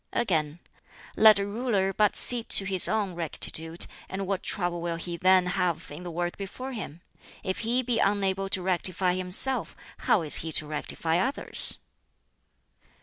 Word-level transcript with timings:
Again, 0.13 0.57
"Let 1.15 1.37
a 1.37 1.45
ruler 1.45 1.93
but 1.93 2.15
see 2.15 2.43
to 2.45 2.65
his 2.65 2.87
own 2.89 3.13
rectitude, 3.13 3.85
and 4.09 4.25
what 4.25 4.41
trouble 4.41 4.81
will 4.81 4.95
he 4.95 5.15
then 5.15 5.45
have 5.45 5.91
in 5.91 6.01
the 6.01 6.09
work 6.09 6.37
before 6.39 6.71
him? 6.71 7.01
If 7.43 7.59
he 7.59 7.83
be 7.83 7.99
unable 7.99 8.49
to 8.49 8.63
rectify 8.63 9.13
himself, 9.13 9.75
how 9.99 10.23
is 10.23 10.37
he 10.37 10.51
to 10.53 10.65
rectify 10.65 11.19
others?" 11.19 11.77